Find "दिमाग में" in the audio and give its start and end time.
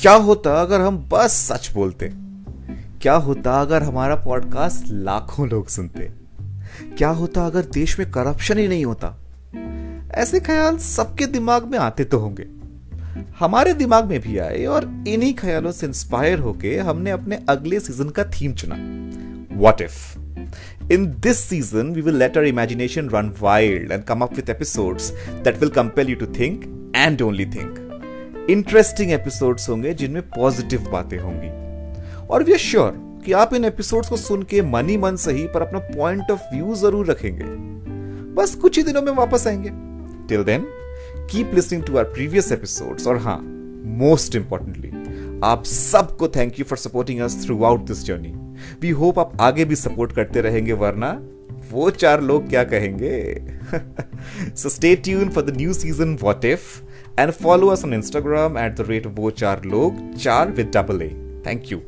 11.26-11.78, 13.74-14.20